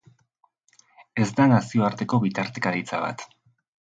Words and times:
Ez 1.25 1.27
da 1.41 1.45
nazioarteko 1.51 2.21
bitartekaritza 2.25 3.05
bat. 3.07 3.27